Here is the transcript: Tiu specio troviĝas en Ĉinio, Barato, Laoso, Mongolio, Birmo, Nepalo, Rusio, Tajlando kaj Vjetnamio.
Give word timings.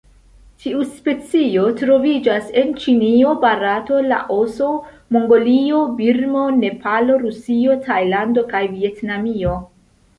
Tiu 0.61 0.79
specio 0.93 1.65
troviĝas 1.81 2.47
en 2.61 2.71
Ĉinio, 2.85 3.35
Barato, 3.45 4.01
Laoso, 4.09 4.73
Mongolio, 5.19 5.85
Birmo, 6.03 6.49
Nepalo, 6.67 7.23
Rusio, 7.29 7.81
Tajlando 7.89 8.51
kaj 8.53 8.69
Vjetnamio. 8.79 9.59